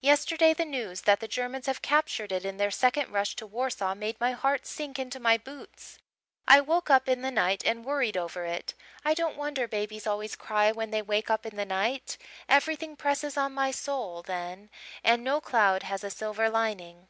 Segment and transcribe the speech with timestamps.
[0.00, 3.94] Yesterday the news that the Germans have captured it in their second rush to Warsaw
[3.94, 5.98] made my heart sink into my boots.
[6.48, 8.72] I woke up in the night and worried over it.
[9.04, 12.16] I don't wonder babies always cry when they wake up in the night.
[12.48, 14.70] Everything presses on my soul then
[15.04, 17.08] and no cloud has a silver lining."